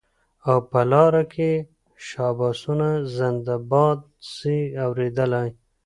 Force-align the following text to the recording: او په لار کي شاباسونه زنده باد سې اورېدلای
او 0.49 0.57
په 0.69 0.81
لار 0.91 1.13
کي 1.33 1.51
شاباسونه 2.07 2.89
زنده 3.15 3.55
باد 3.71 3.99
سې 4.33 4.57
اورېدلای 4.85 5.49